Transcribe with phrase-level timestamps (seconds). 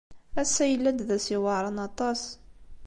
[0.41, 2.21] Ass-a yella-d d ass iweɛṛen aṭas.